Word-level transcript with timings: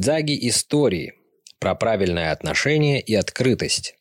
Дзаги 0.00 0.48
истории 0.48 1.12
про 1.58 1.74
правильное 1.74 2.32
отношение 2.32 3.02
и 3.02 3.14
открытость. 3.14 3.96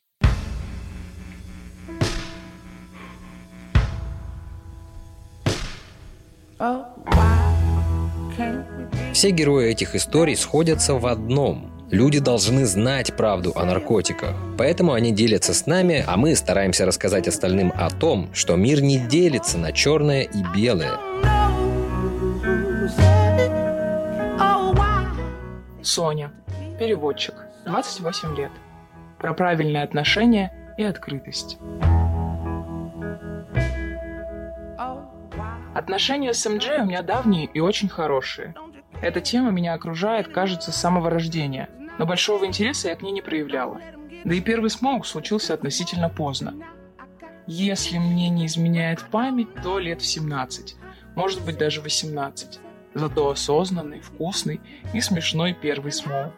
Все 9.12 9.32
герои 9.32 9.72
этих 9.72 9.94
историй 9.94 10.38
сходятся 10.38 10.94
в 10.94 11.06
одном. 11.06 11.70
Люди 11.92 12.20
должны 12.20 12.66
знать 12.66 13.18
правду 13.18 13.52
о 13.58 13.66
наркотиках. 13.66 14.38
Поэтому 14.58 14.94
они 14.94 15.12
делятся 15.12 15.54
с 15.54 15.66
нами, 15.66 16.06
а 16.08 16.16
мы 16.16 16.34
стараемся 16.38 16.86
рассказать 16.86 17.28
остальным 17.28 17.74
о 17.76 17.90
том, 17.90 18.34
что 18.34 18.56
мир 18.56 18.82
не 18.82 19.00
делится 19.00 19.58
на 19.58 19.74
черное 19.74 20.22
и 20.22 20.44
белое. 20.56 21.09
Соня. 25.90 26.32
Переводчик. 26.78 27.34
28 27.66 28.36
лет. 28.38 28.52
Про 29.18 29.34
правильные 29.34 29.82
отношения 29.82 30.54
и 30.78 30.84
открытость. 30.84 31.58
Отношения 35.74 36.36
с 36.36 36.48
МДЖ 36.48 36.82
у 36.82 36.86
меня 36.86 37.02
давние 37.02 37.46
и 37.46 37.60
очень 37.60 37.90
хорошие. 37.90 38.54
Эта 39.02 39.20
тема 39.20 39.50
меня 39.50 39.74
окружает, 39.74 40.28
кажется, 40.28 40.72
с 40.72 40.76
самого 40.76 41.10
рождения, 41.10 41.70
но 41.98 42.06
большого 42.06 42.46
интереса 42.46 42.90
я 42.90 42.96
к 42.96 43.02
ней 43.02 43.12
не 43.12 43.24
проявляла. 43.24 43.80
Да 44.26 44.36
и 44.36 44.42
первый 44.42 44.70
смог 44.70 45.08
случился 45.08 45.56
относительно 45.56 46.10
поздно. 46.10 46.54
Если 47.48 47.98
мне 47.98 48.30
не 48.30 48.46
изменяет 48.46 49.02
память, 49.10 49.56
то 49.64 49.80
лет 49.80 50.02
в 50.02 50.06
17, 50.06 50.76
может 51.16 51.44
быть 51.44 51.58
даже 51.58 51.82
18. 51.82 52.60
Зато 52.94 53.30
осознанный, 53.30 54.02
вкусный 54.02 54.62
и 54.94 55.02
смешной 55.02 55.54
первый 55.54 55.92
смог. 55.92 56.34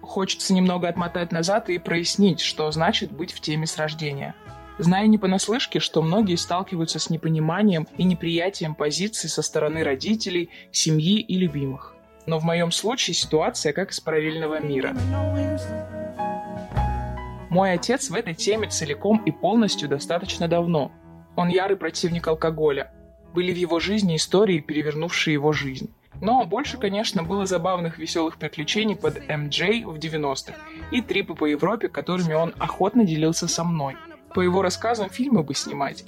Хочется 0.00 0.52
немного 0.54 0.88
отмотать 0.88 1.30
назад 1.30 1.68
и 1.68 1.78
прояснить, 1.78 2.40
что 2.40 2.70
значит 2.72 3.12
быть 3.12 3.32
в 3.32 3.40
теме 3.40 3.66
с 3.66 3.76
рождения. 3.76 4.34
Знаю 4.78 5.10
не 5.10 5.18
понаслышке, 5.18 5.78
что 5.78 6.02
многие 6.02 6.36
сталкиваются 6.36 6.98
с 6.98 7.10
непониманием 7.10 7.86
и 7.98 8.04
неприятием 8.04 8.74
позиций 8.74 9.28
со 9.28 9.42
стороны 9.42 9.84
родителей, 9.84 10.48
семьи 10.72 11.20
и 11.20 11.36
любимых. 11.36 11.94
Но 12.26 12.38
в 12.38 12.44
моем 12.44 12.72
случае 12.72 13.14
ситуация 13.14 13.72
как 13.72 13.92
из 13.92 14.00
параллельного 14.00 14.58
мира. 14.60 14.96
Мой 17.50 17.72
отец 17.72 18.10
в 18.10 18.14
этой 18.14 18.32
теме 18.34 18.68
целиком 18.68 19.24
и 19.24 19.32
полностью 19.32 19.88
достаточно 19.88 20.46
давно. 20.46 20.92
Он 21.34 21.48
ярый 21.48 21.76
противник 21.76 22.28
алкоголя. 22.28 22.92
Были 23.34 23.52
в 23.52 23.56
его 23.56 23.80
жизни 23.80 24.14
истории, 24.14 24.60
перевернувшие 24.60 25.34
его 25.34 25.52
жизнь. 25.52 25.92
Но 26.20 26.44
больше, 26.44 26.78
конечно, 26.78 27.24
было 27.24 27.46
забавных 27.46 27.98
веселых 27.98 28.36
приключений 28.36 28.94
под 28.94 29.18
MJ 29.28 29.84
в 29.84 29.96
90-х 29.96 30.54
и 30.92 31.02
трипы 31.02 31.34
по 31.34 31.46
Европе, 31.46 31.88
которыми 31.88 32.34
он 32.34 32.54
охотно 32.58 33.04
делился 33.04 33.48
со 33.48 33.64
мной. 33.64 33.96
По 34.32 34.40
его 34.40 34.62
рассказам 34.62 35.10
фильмы 35.10 35.42
бы 35.42 35.54
снимать. 35.54 36.04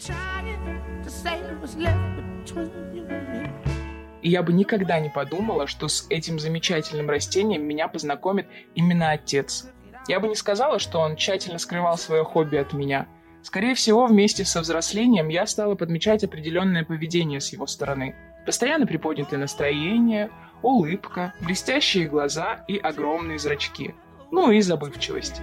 И 4.23 4.31
я 4.31 4.43
бы 4.45 4.53
никогда 4.53 5.01
не 5.01 5.09
подумала, 5.09 5.67
что 5.67 5.89
с 5.89 6.07
этим 6.09 6.39
замечательным 6.39 7.11
растением 7.11 7.65
меня 7.65 7.89
познакомит 7.89 8.47
именно 8.77 9.11
отец. 9.11 9.67
Я 10.09 10.21
бы 10.21 10.29
не 10.29 10.35
сказала, 10.35 10.79
что 10.79 11.01
он 11.01 11.17
тщательно 11.17 11.59
скрывал 11.59 11.97
свое 11.97 12.25
хобби 12.25 12.57
от 12.57 12.73
меня. 12.73 13.07
Скорее 13.43 13.75
всего, 13.75 14.07
вместе 14.07 14.45
со 14.45 14.61
взрослением 14.61 15.29
я 15.29 15.47
стала 15.47 15.75
подмечать 15.75 16.25
определенное 16.25 16.85
поведение 16.85 17.41
с 17.41 17.53
его 17.53 17.67
стороны– 17.67 18.15
Постоянно 18.45 18.87
приподнятое 18.87 19.39
настроение, 19.39 20.31
улыбка, 20.63 21.33
блестящие 21.41 22.09
глаза 22.09 22.65
и 22.67 22.77
огромные 22.77 23.39
зрачки. 23.39 23.95
Ну 24.33 24.51
и 24.51 24.61
забывчивость. 24.61 25.41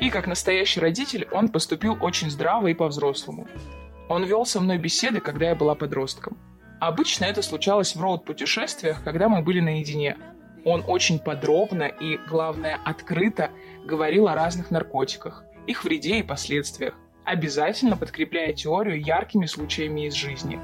И 0.00 0.10
как 0.10 0.26
настоящий 0.26 0.80
родитель 0.80 1.26
он 1.32 1.48
поступил 1.48 1.96
очень 2.00 2.30
здраво 2.30 2.66
и 2.66 2.74
по-взрослому. 2.74 3.48
Он 4.08 4.24
вел 4.24 4.44
со 4.44 4.60
мной 4.60 4.76
беседы, 4.76 5.20
когда 5.20 5.48
я 5.48 5.54
была 5.54 5.74
подростком. 5.74 6.36
Обычно 6.78 7.24
это 7.24 7.40
случалось 7.40 7.96
в 7.96 8.00
роуд-путешествиях, 8.00 9.02
когда 9.02 9.30
мы 9.30 9.40
были 9.40 9.60
наедине. 9.60 10.18
Он 10.66 10.82
очень 10.88 11.20
подробно 11.20 11.84
и, 11.84 12.18
главное, 12.28 12.80
открыто 12.84 13.50
говорил 13.84 14.26
о 14.26 14.34
разных 14.34 14.72
наркотиках, 14.72 15.44
их 15.68 15.84
вреде 15.84 16.18
и 16.18 16.22
последствиях 16.24 16.94
обязательно 17.24 17.96
подкрепляя 17.96 18.52
теорию 18.52 19.00
яркими 19.00 19.46
случаями 19.46 20.08
из 20.08 20.14
жизни. 20.14 20.58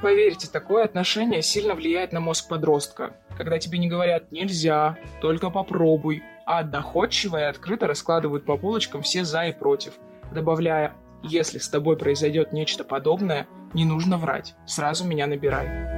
Поверьте, 0.00 0.48
такое 0.48 0.84
отношение 0.84 1.42
сильно 1.42 1.74
влияет 1.74 2.12
на 2.12 2.20
мозг 2.20 2.48
подростка, 2.48 3.16
когда 3.36 3.58
тебе 3.58 3.78
не 3.78 3.88
говорят 3.88 4.30
«нельзя», 4.30 4.96
«только 5.20 5.50
попробуй», 5.50 6.22
а 6.46 6.62
доходчиво 6.62 7.36
и 7.36 7.44
открыто 7.44 7.88
раскладывают 7.88 8.44
по 8.44 8.56
полочкам 8.56 9.02
все 9.02 9.24
«за» 9.24 9.46
и 9.46 9.52
«против», 9.52 9.94
добавляя 10.32 10.94
«если 11.22 11.58
с 11.58 11.68
тобой 11.68 11.96
произойдет 11.96 12.52
нечто 12.52 12.84
подобное, 12.84 13.46
не 13.74 13.84
нужно 13.84 14.18
врать, 14.18 14.54
сразу 14.66 15.06
меня 15.06 15.26
набирай». 15.26 15.92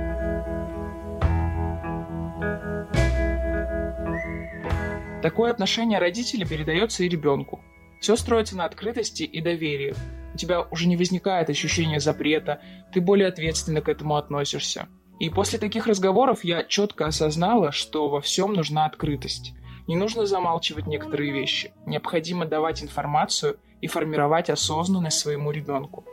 Такое 5.25 5.51
отношение 5.51 5.99
родителей 5.99 6.47
передается 6.47 7.03
и 7.03 7.09
ребенку. 7.09 7.63
Все 7.99 8.15
строится 8.15 8.59
на 8.59 8.67
открытости 8.67 9.23
и 9.23 9.41
доверии. 9.41 9.95
У 10.35 10.37
тебя 10.37 10.61
уже 10.61 10.87
не 10.87 10.99
возникает 10.99 11.49
ощущения 11.49 11.99
запрета, 11.99 12.61
ты 12.93 13.01
более 13.01 13.29
ответственно 13.29 13.81
к 13.81 13.89
этому 13.89 14.17
относишься. 14.17 14.87
И 15.19 15.31
после 15.31 15.59
таких 15.59 15.87
разговоров 15.87 16.45
я 16.45 16.63
четко 16.65 17.07
осознала, 17.07 17.73
что 17.73 18.11
во 18.11 18.21
всем 18.21 18.53
нужна 18.53 18.85
открытость. 18.85 19.55
Не 19.87 19.97
нужно 19.97 20.27
замалчивать 20.27 20.87
некоторые 20.87 21.33
вещи. 21.33 21.73
Необходимо 21.87 22.45
давать 22.45 22.83
информацию 22.83 23.59
и 23.85 23.87
формировать 23.87 24.49
осознанность 24.49 25.19
своему 25.19 25.51
ребенку. 25.51 26.07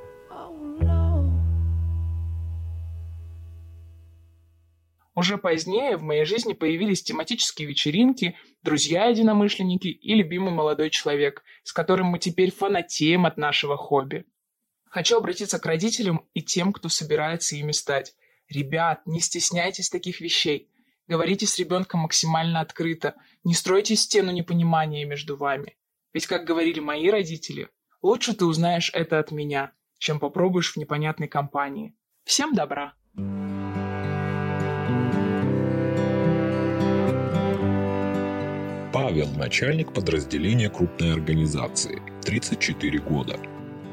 Уже 5.15 5.37
позднее 5.37 5.95
в 5.95 6.01
моей 6.01 6.25
жизни 6.25 6.51
появились 6.51 7.01
тематические 7.01 7.69
вечеринки, 7.69 8.35
друзья-единомышленники 8.61 9.87
и 9.87 10.15
любимый 10.15 10.51
молодой 10.51 10.89
человек, 10.89 11.43
с 11.63 11.71
которым 11.71 12.07
мы 12.07 12.19
теперь 12.19 12.51
фанатеем 12.51 13.25
от 13.25 13.37
нашего 13.37 13.77
хобби. 13.77 14.25
Хочу 14.89 15.15
обратиться 15.15 15.57
к 15.57 15.65
родителям 15.65 16.27
и 16.33 16.41
тем, 16.41 16.73
кто 16.73 16.89
собирается 16.89 17.55
ими 17.55 17.71
стать. 17.71 18.15
Ребят, 18.49 18.99
не 19.05 19.21
стесняйтесь 19.21 19.89
таких 19.89 20.19
вещей. 20.19 20.69
Говорите 21.07 21.47
с 21.47 21.57
ребенком 21.57 22.01
максимально 22.01 22.59
открыто. 22.59 23.15
Не 23.45 23.53
стройте 23.53 23.95
стену 23.95 24.33
непонимания 24.33 25.05
между 25.05 25.37
вами. 25.37 25.77
Ведь, 26.13 26.27
как 26.27 26.45
говорили 26.45 26.79
мои 26.79 27.09
родители, 27.09 27.69
лучше 28.01 28.35
ты 28.35 28.45
узнаешь 28.45 28.91
это 28.93 29.19
от 29.19 29.31
меня, 29.31 29.71
чем 29.97 30.19
попробуешь 30.19 30.73
в 30.73 30.77
непонятной 30.77 31.27
компании. 31.27 31.95
Всем 32.25 32.53
добра! 32.53 32.93
Павел– 38.93 39.29
начальник 39.37 39.93
подразделения 39.93 40.69
крупной 40.69 41.13
организации, 41.13 42.01
34 42.23 42.99
года. 42.99 43.39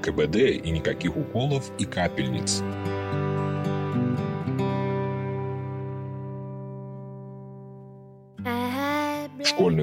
КБД 0.03 0.37
и 0.37 0.71
никаких 0.71 1.17
уколов 1.17 1.71
и 1.79 1.85
капельниц. 1.85 2.63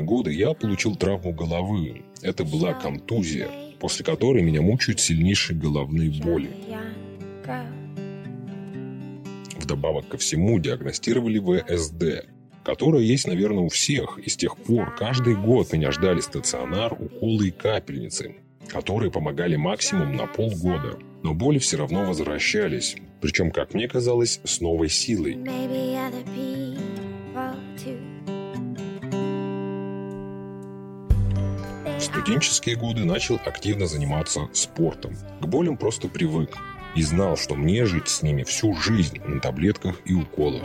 Годы 0.06 0.32
я 0.32 0.54
получил 0.54 0.96
травму 0.96 1.34
головы. 1.34 2.04
Это 2.22 2.44
была 2.44 2.74
контузия, 2.74 3.50
после 3.80 4.06
которой 4.06 4.44
меня 4.44 4.62
мучают 4.62 5.00
сильнейшие 5.00 5.58
головные 5.58 6.12
боли. 6.12 6.52
Вдобавок 9.58 10.08
ко 10.08 10.18
всему 10.18 10.60
диагностировали 10.60 11.40
ВСД 11.40 12.30
которая 12.64 13.04
есть, 13.04 13.28
наверное, 13.28 13.66
у 13.66 13.70
всех. 13.70 14.18
И 14.18 14.28
с 14.28 14.36
тех 14.36 14.58
пор 14.58 14.96
каждый 14.96 15.36
год 15.36 15.72
меня 15.72 15.92
ждали 15.92 16.20
стационар, 16.20 16.94
уколы 16.94 17.50
и 17.50 17.52
капельницы, 17.52 18.38
которые 18.68 19.12
помогали 19.12 19.56
максимум 19.56 20.16
на 20.16 20.26
полгода. 20.26 20.98
Но 21.22 21.36
боли 21.36 21.60
все 21.60 21.78
равно 21.78 22.06
возвращались, 22.06 22.96
причем, 23.22 23.52
как 23.52 23.76
мне 23.76 23.88
казалось, 23.88 24.42
с 24.44 24.62
новой 24.62 24.90
силой. 24.90 25.38
Студенческие 32.06 32.76
годы 32.76 33.04
начал 33.04 33.36
активно 33.46 33.88
заниматься 33.88 34.48
спортом. 34.54 35.16
К 35.42 35.46
болям 35.46 35.78
просто 35.78 36.08
привык 36.08 36.58
и 36.96 37.02
знал, 37.02 37.36
что 37.38 37.56
мне 37.56 37.86
жить 37.86 38.08
с 38.08 38.22
ними 38.22 38.44
всю 38.44 38.74
жизнь 38.76 39.20
на 39.26 39.40
таблетках 39.40 40.02
и 40.06 40.14
уколах. 40.14 40.64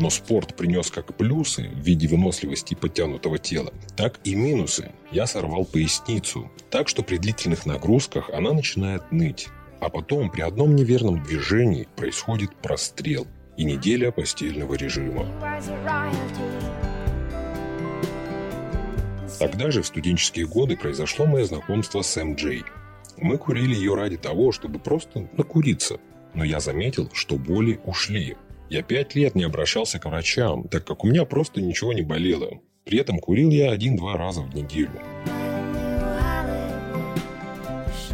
Но 0.00 0.10
спорт 0.10 0.56
принес 0.56 0.90
как 0.90 1.14
плюсы 1.14 1.68
в 1.68 1.78
виде 1.78 2.08
выносливости 2.08 2.74
и 2.74 2.76
подтянутого 2.76 3.38
тела, 3.38 3.72
так 3.96 4.18
и 4.24 4.34
минусы. 4.34 4.90
Я 5.12 5.26
сорвал 5.26 5.64
поясницу, 5.64 6.50
так 6.70 6.88
что 6.88 7.02
при 7.02 7.16
длительных 7.16 7.64
нагрузках 7.64 8.30
она 8.30 8.52
начинает 8.52 9.12
ныть. 9.12 9.48
А 9.80 9.88
потом 9.88 10.30
при 10.30 10.40
одном 10.40 10.74
неверном 10.74 11.22
движении 11.22 11.88
происходит 11.96 12.54
прострел 12.56 13.26
и 13.56 13.64
неделя 13.64 14.10
постельного 14.10 14.74
режима. 14.74 15.26
Тогда 19.38 19.70
же, 19.70 19.82
в 19.82 19.86
студенческие 19.86 20.46
годы, 20.46 20.76
произошло 20.76 21.26
мое 21.26 21.44
знакомство 21.44 22.02
с 22.02 22.22
МД. 22.22 22.64
Мы 23.18 23.38
курили 23.38 23.74
ее 23.74 23.94
ради 23.94 24.16
того, 24.16 24.52
чтобы 24.52 24.78
просто 24.78 25.28
накуриться. 25.36 25.98
Но 26.34 26.44
я 26.44 26.60
заметил, 26.60 27.10
что 27.12 27.36
боли 27.36 27.80
ушли. 27.84 28.36
Я 28.70 28.82
пять 28.82 29.14
лет 29.14 29.34
не 29.34 29.44
обращался 29.44 29.98
к 29.98 30.06
врачам, 30.06 30.66
так 30.68 30.84
как 30.84 31.04
у 31.04 31.08
меня 31.08 31.24
просто 31.24 31.60
ничего 31.60 31.92
не 31.92 32.02
болело. 32.02 32.60
При 32.84 32.98
этом 32.98 33.18
курил 33.18 33.50
я 33.50 33.70
один-два 33.70 34.16
раза 34.16 34.42
в 34.42 34.54
неделю. 34.54 35.00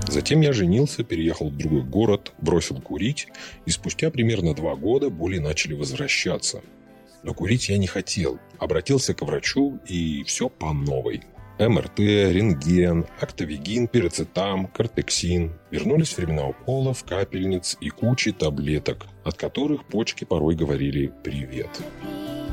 Затем 0.09 0.41
я 0.41 0.53
женился, 0.53 1.05
переехал 1.05 1.51
в 1.51 1.57
другой 1.57 1.83
город, 1.83 2.33
бросил 2.39 2.81
курить, 2.81 3.29
и 3.65 3.71
спустя 3.71 4.11
примерно 4.11 4.55
два 4.55 4.75
года 4.75 5.09
боли 5.09 5.39
начали 5.39 5.75
возвращаться. 5.75 6.63
Но 7.23 7.35
курить 7.35 7.69
я 7.69 7.79
не 7.79 7.87
хотел. 7.87 8.39
Обратился 8.59 9.15
к 9.15 9.23
врачу, 9.23 9.79
и 9.87 10.23
все 10.25 10.49
по 10.49 10.73
новой. 10.73 11.23
МРТ, 11.59 11.99
рентген, 11.99 13.05
актовигин, 13.21 13.87
пирацетам, 13.87 14.67
кортексин. 14.67 15.53
Вернулись 15.71 16.17
времена 16.17 16.47
уколов, 16.47 17.05
капельниц 17.05 17.77
и 17.83 17.91
кучи 17.91 18.33
таблеток, 18.33 19.07
от 19.25 19.37
которых 19.37 19.85
почки 19.85 20.25
порой 20.25 20.55
говорили 20.55 21.13
«привет». 21.23 21.69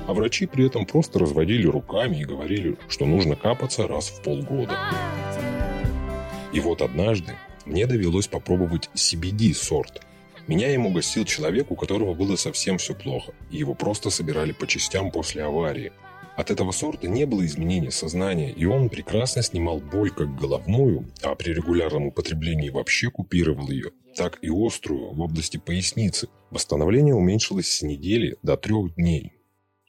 А 0.08 0.14
врачи 0.14 0.46
при 0.46 0.68
этом 0.68 0.86
просто 0.86 1.19
разводили 1.19 1.68
руками 1.68 2.18
и 2.18 2.25
говорили, 2.25 2.78
что 2.90 3.06
нужно 3.06 3.36
капаться 3.36 3.88
раз 3.88 4.10
в 4.10 4.22
полгода. 4.24 4.78
И 6.54 6.60
вот 6.60 6.81
однажды 6.81 7.34
мне 7.66 7.86
довелось 7.86 8.28
попробовать 8.28 8.90
CBD-сорт. 8.94 10.02
Меня 10.47 10.73
им 10.73 10.85
угостил 10.85 11.25
человек, 11.25 11.71
у 11.71 11.75
которого 11.75 12.13
было 12.13 12.35
совсем 12.35 12.77
все 12.77 12.95
плохо, 12.95 13.33
его 13.49 13.73
просто 13.73 14.09
собирали 14.09 14.53
по 14.53 14.65
частям 14.65 15.11
после 15.11 15.44
аварии– 15.44 15.91
от 16.38 16.51
этого 16.51 16.71
сорта 16.71 17.07
не 17.07 17.25
было 17.25 17.44
изменения 17.47 17.89
сознания, 17.89 18.51
и 18.51 18.65
он 18.65 18.89
прекрасно 18.89 19.41
снимал 19.41 19.79
боль 19.79 20.11
как 20.11 20.35
головную, 20.35 21.11
а 21.23 21.33
при 21.33 21.51
регулярном 21.51 22.05
употреблении 22.05 22.69
вообще 22.69 23.09
купировал 23.09 23.71
ее, 23.71 23.89
так 24.15 24.38
и 24.44 24.49
острую 24.51 25.13
в 25.13 25.19
области 25.19 25.57
поясницы. 25.57 26.29
Восстановление 26.51 27.15
уменьшилось 27.15 27.71
с 27.71 27.81
недели 27.81 28.38
до 28.44 28.55
трех 28.55 28.94
дней. 28.94 29.33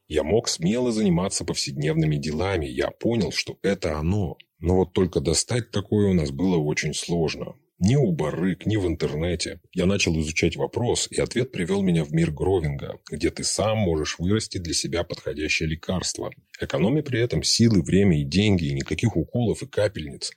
Я 0.09 0.23
мог 0.23 0.49
смело 0.49 0.91
заниматься 0.91 1.45
повседневными 1.45 2.17
делами, 2.17 2.65
я 2.65 2.91
понял, 2.93 3.31
что 3.31 3.59
это 3.61 3.99
оно. 3.99 4.39
Но 4.59 4.77
вот 4.77 4.95
только 4.95 5.21
достать 5.21 5.71
такое 5.71 6.09
у 6.09 6.15
нас 6.15 6.31
было 6.31 6.57
очень 6.57 6.95
сложно. 6.95 7.57
Ни 7.81 7.95
у 7.95 8.11
барык, 8.11 8.67
ни 8.67 8.77
в 8.77 8.89
интернете. 8.89 9.61
Я 9.73 9.87
начал 9.87 10.19
изучать 10.21 10.57
вопрос, 10.57 11.07
и 11.13 11.21
ответ 11.21 11.53
привел 11.53 11.81
меня 11.81 12.03
в 12.03 12.13
мир 12.13 12.33
Гровинга, 12.33 12.99
где 13.09 13.31
ты 13.31 13.45
сам 13.45 13.79
можешь 13.79 14.19
вырасти 14.19 14.59
для 14.59 14.75
себя 14.75 15.05
подходящее 15.05 15.69
лекарство, 15.69 16.33
экономя 16.61 17.05
при 17.05 17.21
этом 17.21 17.45
силы, 17.45 17.83
время 17.83 18.21
и 18.21 18.25
деньги, 18.25 18.65
и 18.65 18.75
никаких 18.75 19.17
уколов 19.17 19.63
и 19.63 19.67
капельниц. 19.69 20.33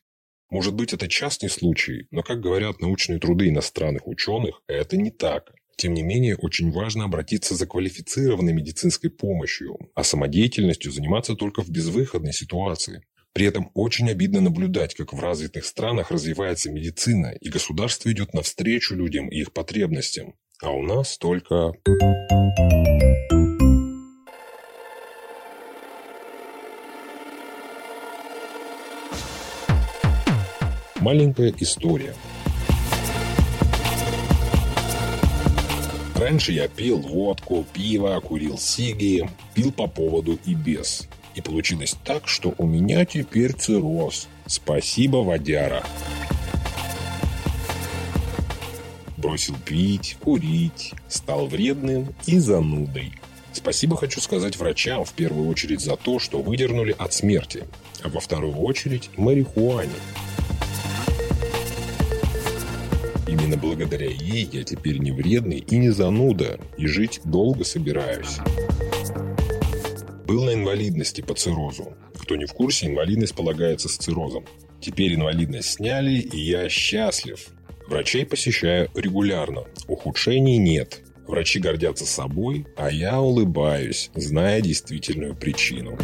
Может 0.52 0.76
быть, 0.76 0.94
это 0.94 1.08
частный 1.08 1.50
случай, 1.50 2.06
но, 2.12 2.22
как 2.22 2.42
говорят 2.42 2.80
научные 2.80 3.20
труды 3.20 3.50
иностранных 3.50 4.06
ученых, 4.06 4.62
это 4.68 4.96
не 4.96 5.10
так. 5.10 5.52
Тем 5.78 5.96
не 5.96 6.04
менее, 6.04 6.36
очень 6.36 6.72
важно 6.72 7.06
обратиться 7.06 7.56
за 7.56 7.66
квалифицированной 7.66 8.54
медицинской 8.54 9.10
помощью, 9.10 9.80
а 9.96 10.04
самодеятельностью 10.04 10.92
заниматься 10.92 11.34
только 11.34 11.64
в 11.64 11.70
безвыходной 11.72 12.34
ситуации. 12.34 13.02
При 13.34 13.46
этом 13.46 13.72
очень 13.74 14.10
обидно 14.10 14.42
наблюдать, 14.42 14.94
как 14.94 15.14
в 15.14 15.20
развитых 15.20 15.66
странах 15.66 16.12
развивается 16.12 16.70
медицина, 16.70 17.34
и 17.40 17.50
государство 17.50 18.12
идет 18.12 18.34
навстречу 18.34 18.94
людям 18.94 19.30
и 19.30 19.40
их 19.40 19.54
потребностям. 19.54 20.34
А 20.62 20.72
у 20.72 20.84
нас 20.84 21.18
только... 21.18 21.72
Маленькая 31.00 31.54
история. 31.58 32.14
Раньше 36.16 36.52
я 36.52 36.68
пил 36.68 37.00
водку, 37.00 37.66
пиво, 37.74 38.20
курил 38.20 38.60
сиги, 38.60 39.28
пил 39.56 39.72
по 39.72 39.88
поводу 39.88 40.38
и 40.46 40.54
без. 40.54 41.08
И 41.36 41.42
получилось 41.42 41.96
так, 42.04 42.28
что 42.28 42.54
у 42.58 42.66
меня 42.66 43.06
теперь 43.06 43.54
цирроз. 43.54 44.28
Спасибо, 44.46 45.18
водяра. 45.18 45.84
Бросил 49.18 49.56
пить, 49.66 50.18
курить, 50.20 50.94
стал 51.08 51.48
вредным 51.48 52.14
и 52.26 52.40
занудой. 52.40 53.14
Спасибо 53.54 53.98
хочу 53.98 54.22
сказать 54.22 54.58
врачам 54.58 55.06
в 55.06 55.14
первую 55.14 55.48
очередь 55.50 55.82
за 55.82 55.96
то, 55.96 56.20
что 56.20 56.42
выдернули 56.42 56.96
от 56.98 57.14
смерти, 57.14 57.66
а 58.02 58.10
во 58.10 58.20
вторую 58.20 58.56
очередь 58.56 59.10
марихуане. 59.18 59.92
Именно 63.28 63.58
благодаря 63.58 64.10
ей 64.10 64.48
я 64.52 64.64
теперь 64.64 64.98
не 64.98 65.12
вредный 65.12 65.60
и 65.60 65.78
не 65.78 65.90
зануда, 65.90 66.60
и 66.78 66.88
жить 66.88 67.22
долго 67.24 67.64
собираюсь. 67.64 68.40
Был 70.26 70.46
на 70.46 70.54
инвалидности 70.54 71.22
по 71.22 71.34
циррозу. 71.34 71.94
Кто 72.20 72.36
не 72.36 72.46
в 72.46 72.54
курсе, 72.54 72.88
инвалидность 72.88 73.36
полагается 73.36 73.90
с 73.90 73.98
циррозом. 73.98 74.46
Теперь 74.80 75.16
инвалидность 75.16 75.74
сняли, 75.74 76.20
и 76.20 76.40
я 76.40 76.70
счастлив. 76.70 77.48
Врачей 77.88 78.26
посещаю 78.26 78.90
регулярно. 78.96 79.66
Ухудшений 79.88 80.58
нет. 80.58 81.02
Врачи 81.28 81.60
гордятся 81.60 82.06
собой, 82.06 82.66
а 82.78 82.92
я 82.92 83.22
улыбаюсь, 83.22 84.12
зная 84.16 84.62
действительную 84.62 85.36
причину. 85.36 85.98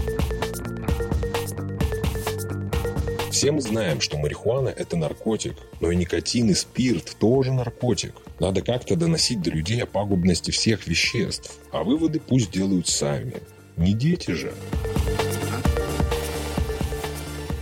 Все 3.32 3.52
мы 3.52 3.62
знаем, 3.62 4.02
что 4.02 4.18
марихуана– 4.18 4.70
это 4.78 4.98
наркотик, 4.98 5.54
но 5.80 5.92
и 5.92 5.96
никотин 5.96 6.50
и 6.50 6.54
спирт 6.56 7.18
тоже 7.20 7.52
наркотик. 7.52 8.14
Надо 8.40 8.62
как-то 8.62 8.96
доносить 8.96 9.42
до 9.42 9.52
людей 9.52 9.84
о 9.84 9.86
пагубности 9.86 10.50
всех 10.50 10.88
веществ, 10.88 11.56
а 11.72 11.84
выводы 11.84 12.20
пусть 12.20 12.52
делают 12.52 12.88
сами. 12.88 13.36
Не 13.78 13.94
дети 13.94 14.32
же. 14.32 14.52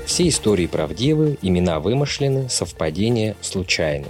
Все 0.05 0.29
истории 0.29 0.65
правдивы, 0.65 1.38
имена 1.41 1.81
вымышлены, 1.81 2.48
совпадения 2.48 3.36
случайны. 3.41 4.07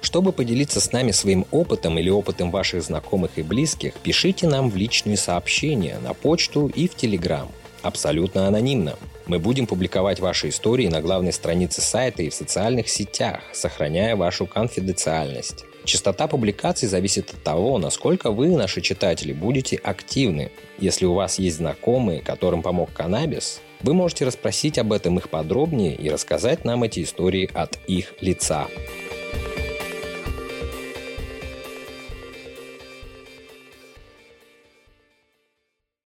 Чтобы 0.00 0.32
поделиться 0.32 0.80
с 0.80 0.90
нами 0.90 1.12
своим 1.12 1.46
опытом 1.52 1.98
или 1.98 2.10
опытом 2.10 2.50
ваших 2.50 2.82
знакомых 2.82 3.38
и 3.38 3.42
близких, 3.42 3.94
пишите 3.94 4.48
нам 4.48 4.70
в 4.70 4.76
личные 4.76 5.16
сообщения 5.16 5.98
на 6.00 6.14
почту 6.14 6.66
и 6.66 6.88
в 6.88 6.96
Телеграм. 6.96 7.48
Абсолютно 7.82 8.48
анонимно. 8.48 8.96
Мы 9.26 9.38
будем 9.38 9.68
публиковать 9.68 10.18
ваши 10.18 10.48
истории 10.48 10.88
на 10.88 11.00
главной 11.00 11.32
странице 11.32 11.80
сайта 11.80 12.24
и 12.24 12.30
в 12.30 12.34
социальных 12.34 12.88
сетях, 12.88 13.40
сохраняя 13.52 14.16
вашу 14.16 14.46
конфиденциальность. 14.46 15.64
Частота 15.86 16.26
публикаций 16.26 16.88
зависит 16.88 17.30
от 17.30 17.42
того, 17.44 17.78
насколько 17.78 18.32
вы, 18.32 18.48
наши 18.48 18.80
читатели, 18.80 19.32
будете 19.32 19.76
активны. 19.76 20.50
Если 20.78 21.04
у 21.04 21.14
вас 21.14 21.38
есть 21.38 21.58
знакомые, 21.58 22.22
которым 22.22 22.62
помог 22.62 22.92
каннабис, 22.92 23.60
вы 23.82 23.94
можете 23.94 24.24
расспросить 24.24 24.78
об 24.78 24.92
этом 24.92 25.16
их 25.18 25.30
подробнее 25.30 25.94
и 25.94 26.10
рассказать 26.10 26.64
нам 26.64 26.82
эти 26.82 27.04
истории 27.04 27.48
от 27.54 27.78
их 27.86 28.14
лица. 28.20 28.66